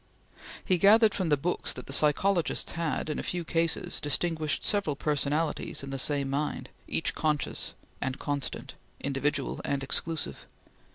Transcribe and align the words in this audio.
He 0.65 0.79
gathered 0.79 1.13
from 1.13 1.29
the 1.29 1.37
books 1.37 1.73
that 1.73 1.85
the 1.85 1.93
psychologists 1.93 2.71
had, 2.71 3.07
in 3.07 3.19
a 3.19 3.21
few 3.21 3.45
cases, 3.45 4.01
distinguished 4.01 4.65
several 4.65 4.95
personalities 4.95 5.83
in 5.83 5.91
the 5.91 5.99
same 5.99 6.27
mind, 6.27 6.69
each 6.87 7.13
conscious 7.13 7.75
and 8.01 8.17
constant, 8.17 8.73
individual 9.01 9.61
and 9.63 9.83
exclusive. 9.83 10.47